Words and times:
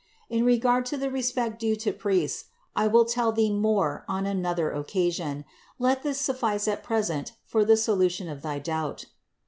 In 0.31 0.43
regard 0.45 0.87
to 0.87 0.97
the 0.97 1.11
respect 1.11 1.59
due 1.59 1.75
to 1.75 1.93
priests 1.93 2.45
I 2.75 2.87
will 2.87 3.05
tell 3.05 3.31
thee 3.31 3.53
more 3.53 4.03
on 4.07 4.25
another 4.25 4.71
occasion; 4.71 5.45
let 5.77 6.01
this 6.01 6.19
suffice 6.19 6.67
at 6.67 6.81
present 6.83 7.33
for 7.45 7.63
the 7.63 7.77
solution 7.77 8.27
of 8.27 8.41
thy 8.41 8.57
doubt. 8.57 9.05